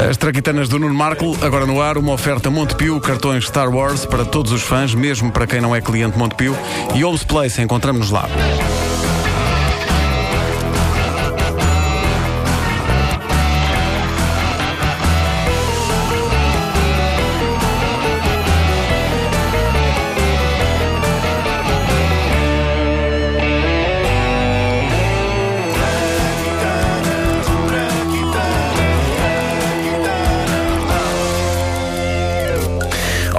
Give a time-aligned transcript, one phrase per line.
[0.00, 4.24] As traquitanas do Nuno Marco, agora no ar, uma oferta Montepio, cartões Star Wars para
[4.24, 6.56] todos os fãs, mesmo para quem não é cliente Montepio.
[6.94, 8.28] E Homes Place, encontramos-nos lá.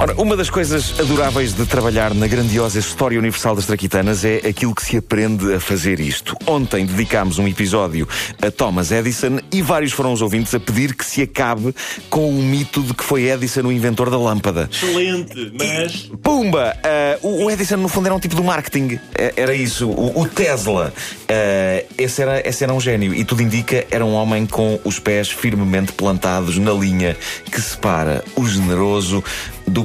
[0.00, 4.74] on uma das coisas adoráveis de trabalhar na grandiosa história universal das traquitanas é aquilo
[4.74, 6.36] que se aprende a fazer isto.
[6.46, 8.06] Ontem dedicámos um episódio
[8.42, 11.74] a Thomas Edison e vários foram os ouvintes a pedir que se acabe
[12.10, 14.68] com o mito de que foi Edison o inventor da lâmpada.
[14.70, 16.10] Excelente, mas.
[16.22, 16.76] Pumba!
[17.22, 18.98] Uh, o Edison, no fundo, era um tipo de marketing.
[19.14, 19.88] Eh, Era isso.
[19.88, 23.14] O, o Tesla, uh, esse, era, esse era um gênio.
[23.14, 27.16] E tudo indica, era um homem com os pés firmemente plantados na linha
[27.50, 29.24] que separa o generoso
[29.70, 29.84] do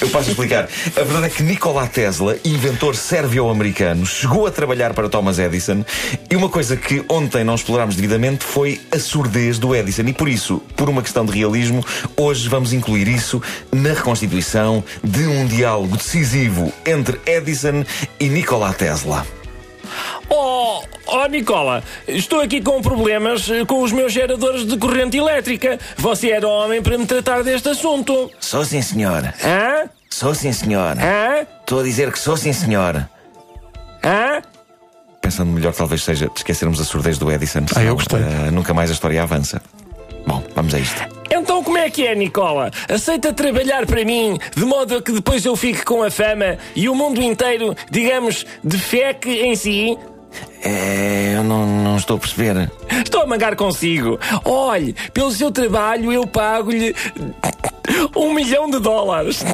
[0.00, 0.68] Eu passo a explicar.
[0.96, 5.84] A verdade é que Nikola Tesla, inventor sérvio-americano, chegou a trabalhar para Thomas Edison
[6.30, 10.02] e uma coisa que ontem não explorámos devidamente foi a surdez do Edison.
[10.02, 11.84] E por isso, por uma questão de realismo,
[12.16, 17.84] hoje vamos incluir isso na reconstituição de um diálogo decisivo entre Edison
[18.18, 19.41] e Nikola Tesla.
[20.34, 25.78] Oh, oh, Nicola, estou aqui com problemas eh, com os meus geradores de corrente elétrica.
[25.98, 28.30] Você era homem para me tratar deste assunto.
[28.40, 29.34] Sou sim, senhora.
[29.44, 29.90] Hã?
[30.08, 30.98] Sou sim, senhora.
[30.98, 31.46] Hã?
[31.60, 33.10] Estou a dizer que sou sim, senhora.
[34.02, 34.40] Hã?
[35.20, 37.66] Pensando melhor, talvez seja de esquecermos a surdez do Edison.
[37.76, 38.18] Ah, eu gostei.
[38.18, 39.60] eh, nunca mais a história avança.
[40.26, 41.02] Bom, vamos a isto.
[41.30, 42.70] Então como é que é, Nicola?
[42.88, 46.88] Aceita trabalhar para mim de modo a que depois eu fique com a fama e
[46.88, 49.98] o mundo inteiro, digamos, defeque em si?
[50.62, 52.70] É, eu não, não estou a perceber.
[53.04, 54.18] Estou a mangar consigo.
[54.44, 56.94] Olhe, pelo seu trabalho eu pago-lhe
[58.16, 59.44] um milhão de dólares.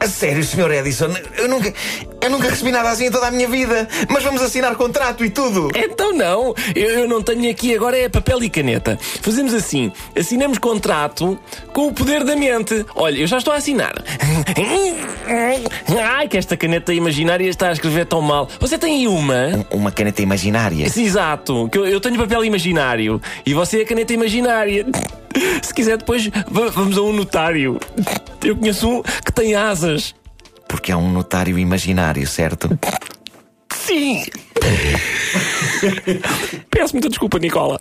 [0.00, 0.70] A sério, Sr.
[0.72, 1.72] Edison, eu nunca,
[2.22, 3.86] eu nunca recebi nada assim em toda a minha vida.
[4.08, 5.70] Mas vamos assinar contrato e tudo.
[5.76, 8.98] Então não, eu, eu não tenho aqui agora é papel e caneta.
[9.20, 11.38] Fazemos assim, assinamos contrato
[11.74, 12.84] com o poder da mente.
[12.94, 13.92] Olha, eu já estou a assinar.
[16.02, 18.48] Ai, que esta caneta imaginária está a escrever tão mal.
[18.58, 19.66] Você tem aí uma?
[19.70, 20.88] Uma caneta imaginária.
[20.88, 24.86] Sim, exato, que eu, eu tenho papel imaginário e você é a caneta imaginária.
[25.62, 27.78] Se quiser depois va- vamos a um notário.
[28.44, 30.14] Eu conheço um que tem asas.
[30.68, 32.78] Porque é um notário imaginário, certo?
[33.72, 34.24] Sim.
[36.70, 37.80] Peço muita desculpa, Nicola.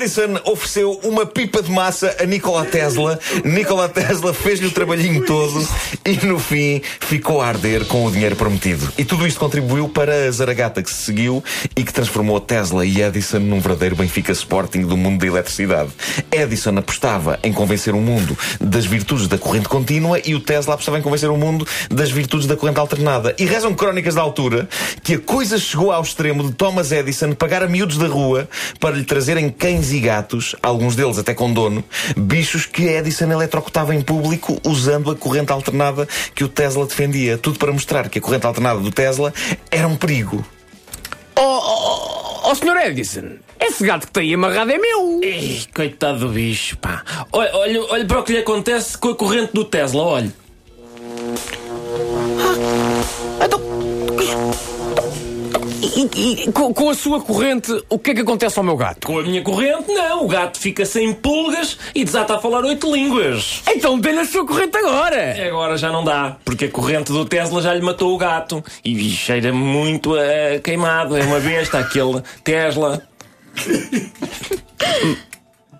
[0.00, 3.20] Edison ofereceu uma pipa de massa a Nikola Tesla.
[3.44, 5.68] Nikola Tesla fez-lhe o trabalhinho todo
[6.06, 8.90] e no fim ficou a arder com o dinheiro prometido.
[8.96, 11.44] E tudo isto contribuiu para a zaragata que se seguiu
[11.76, 15.90] e que transformou Tesla e Edison num verdadeiro Benfica Sporting do mundo da eletricidade.
[16.32, 20.98] Edison apostava em convencer o mundo das virtudes da corrente contínua e o Tesla apostava
[20.98, 23.34] em convencer o mundo das virtudes da corrente alternada.
[23.38, 24.66] E rezam crónicas da altura
[25.02, 28.96] que a coisa chegou ao extremo de Thomas Edison pagar a miúdos da rua para
[28.96, 31.84] lhe trazerem cães e gatos, alguns deles até com dono,
[32.16, 37.38] bichos que Edison eletrocutava em público usando a corrente alternada que o Tesla defendia.
[37.38, 39.32] Tudo para mostrar que a corrente alternada do Tesla
[39.70, 40.44] era um perigo.
[41.36, 42.76] Oh, oh, oh, Sr.
[42.86, 45.20] Edison, esse gato que está aí amarrado é meu.
[45.22, 47.02] Ei, coitado do bicho, pá.
[47.32, 50.39] Olha, olha, olha para o que lhe acontece com a corrente do Tesla, olha.
[55.82, 59.06] E, e com, com a sua corrente, o que é que acontece ao meu gato?
[59.06, 60.24] Com a minha corrente, não.
[60.24, 63.62] O gato fica sem pulgas e desata a falar oito línguas.
[63.68, 65.48] Então dê-lhe a sua corrente agora.
[65.48, 68.62] Agora já não dá, porque a corrente do Tesla já lhe matou o gato.
[68.84, 71.16] E cheira muito a queimado.
[71.16, 73.02] É uma besta aquele Tesla.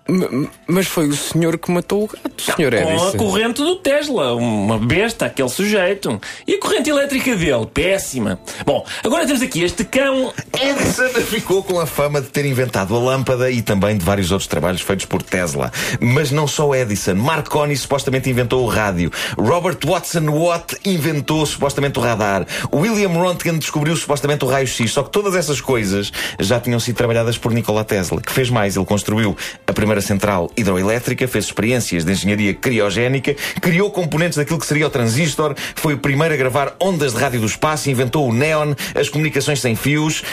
[0.07, 2.55] M- mas foi o senhor que matou o gato, Sr.
[2.81, 3.17] Com a Edison.
[3.17, 6.19] corrente do Tesla, uma besta, aquele sujeito.
[6.47, 8.39] E a corrente elétrica dele, péssima.
[8.65, 10.33] Bom, agora temos aqui este cão.
[10.59, 14.47] Edison ficou com a fama de ter inventado a lâmpada e também de vários outros
[14.47, 15.71] trabalhos feitos por Tesla.
[15.99, 17.15] Mas não só Edison.
[17.15, 19.11] Marconi supostamente inventou o rádio.
[19.37, 22.45] Robert Watson Watt inventou supostamente o radar.
[22.73, 24.91] William Röntgen descobriu supostamente o raio-x.
[24.91, 28.19] Só que todas essas coisas já tinham sido trabalhadas por Nikola Tesla.
[28.21, 28.75] Que fez mais?
[28.75, 29.37] Ele construiu
[29.67, 34.89] a primeira central hidroelétrica, fez experiências de engenharia criogénica, criou componentes daquilo que seria o
[34.89, 39.09] transistor, foi o primeiro a gravar ondas de rádio do espaço, inventou o neon, as
[39.09, 40.23] comunicações sem fios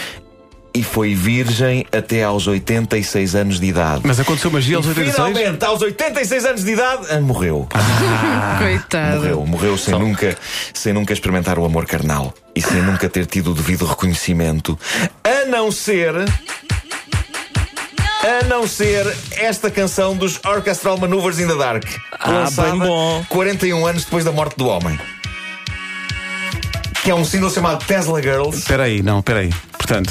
[0.75, 4.03] e foi virgem até aos 86 anos de idade.
[4.05, 5.15] Mas aconteceu magia aos E 86?
[5.15, 7.67] finalmente, aos 86 anos de idade, ah, morreu.
[8.59, 9.17] Coitado.
[9.17, 10.37] Morreu, morreu sem nunca,
[10.73, 14.79] sem nunca experimentar o amor carnal e sem nunca ter tido o devido reconhecimento,
[15.25, 16.15] a não ser
[18.23, 21.85] A não ser esta canção dos Orchestral Maneuvers in the Dark.
[22.19, 23.25] Ah, lançada bem bom.
[23.29, 24.99] 41 anos depois da morte do homem.
[27.03, 28.59] Que é um single chamado Tesla Girls.
[28.59, 29.50] Espera aí, não, espera aí.
[29.79, 30.11] Portanto,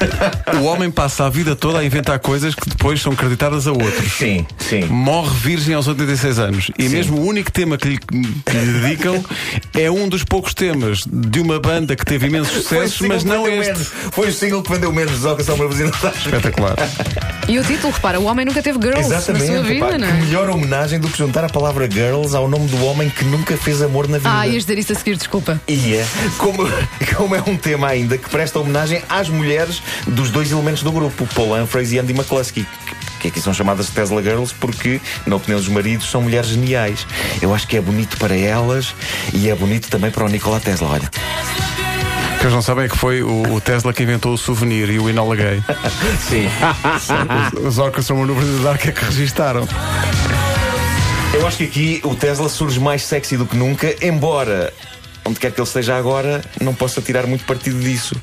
[0.62, 4.12] o homem passa a vida toda a inventar coisas que depois são creditadas a outros.
[4.14, 4.84] Sim, sim.
[4.84, 6.70] Morre virgem aos 86 anos.
[6.78, 9.22] E mesmo o único tema que lhe, que lhe dedicam
[9.74, 13.08] é um dos poucos temas de uma banda que teve imensos Foi o sucessos, single
[13.16, 13.72] mas que não vendeu este.
[13.72, 13.88] menos.
[14.12, 16.16] Foi o single que vendeu menos dos Orchestral Maneuvers in the Dark.
[16.16, 16.76] Espetacular.
[17.50, 19.48] E o título, repara, o homem nunca teve girls Exatamente.
[19.48, 20.16] na sua vida, pá, não que é?
[20.18, 23.82] melhor homenagem do que juntar a palavra girls ao nome do homem que nunca fez
[23.82, 24.30] amor na vida.
[24.32, 25.60] Ah, ias dizer isso a seguir, desculpa.
[25.66, 26.06] E é,
[26.38, 26.58] como,
[27.16, 31.26] como é um tema ainda que presta homenagem às mulheres dos dois elementos do grupo,
[31.34, 32.64] Paul Humphreys e Andy McCluskey.
[33.18, 37.04] Que aqui são chamadas Tesla Girls porque, na opinião dos maridos, são mulheres geniais.
[37.42, 38.94] Eu acho que é bonito para elas
[39.34, 40.88] e é bonito também para o Nikola Tesla.
[40.88, 41.10] Olha,
[42.40, 44.98] que eles não sabem é que foi o, o Tesla que inventou o souvenir e
[44.98, 45.62] o Enola Gay.
[46.18, 46.48] sim.
[47.58, 49.68] Os, os Orchestra Maneuvers the Dark é que registaram.
[51.34, 54.72] Eu acho que aqui o Tesla surge mais sexy do que nunca, embora
[55.22, 58.16] onde quer que ele esteja agora não possa tirar muito partido disso.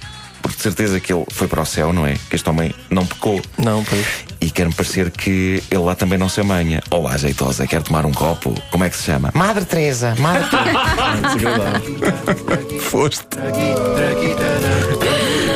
[0.58, 2.16] De certeza que ele foi para o céu, não é?
[2.30, 3.40] Que este homem não pecou.
[3.60, 4.06] Não, pois.
[4.42, 6.82] E quer-me parecer que ele lá também não se amanha.
[6.90, 8.56] Olá, jeitosa, quer tomar um copo?
[8.72, 9.30] Como é que se chama?
[9.36, 10.16] Madre Teresa.
[10.18, 10.48] Madre
[12.82, 13.28] Foste.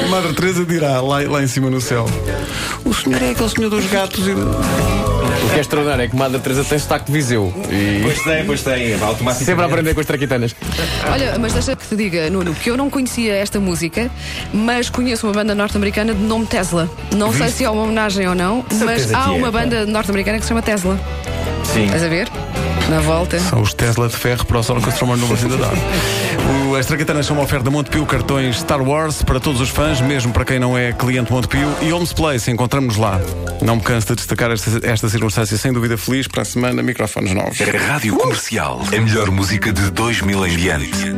[0.09, 2.05] Madre Teresa dirá lá, lá em cima no céu.
[2.85, 5.10] O senhor é aquele senhor dos gatos e.
[5.43, 7.53] O que é extraordinário é que Madre Teresa tem sotaque de Viseu.
[7.69, 8.93] E Pois tem, pois tem.
[8.93, 9.45] Automaticamente.
[9.45, 10.55] sempre a aprender com as traquitanas.
[11.11, 14.09] Olha, mas deixa que te diga, Nuno, que eu não conhecia esta música,
[14.53, 16.89] mas conheço uma banda norte-americana de nome Tesla.
[17.15, 17.57] Não sei Viste?
[17.57, 20.61] se é uma homenagem ou não, mas há é, uma banda norte-americana que se chama
[20.61, 20.99] Tesla.
[21.63, 21.85] Sim.
[21.85, 22.27] Estás a ver?
[22.91, 23.39] Na volta.
[23.39, 25.77] São os Tesla de ferro para o Orchestra Maneuvers in the Dark.
[26.69, 30.43] O Extra são uma oferta Montepio, cartões Star Wars para todos os fãs, mesmo para
[30.45, 31.67] quem não é cliente Montepio.
[31.81, 33.19] E Homes Place, encontramos lá.
[33.61, 37.33] Não me canso de destacar esta, esta circunstância sem dúvida feliz para a semana, microfones
[37.33, 37.57] novos.
[37.59, 38.81] Rádio Comercial.
[38.87, 41.11] A melhor música de 2000 em diante.